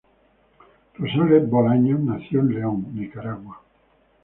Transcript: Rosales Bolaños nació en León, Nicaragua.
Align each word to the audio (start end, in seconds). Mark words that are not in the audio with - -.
Rosales 0.95 1.47
Bolaños 1.47 1.99
nació 1.99 2.39
en 2.39 2.55
León, 2.55 2.87
Nicaragua. 2.95 3.61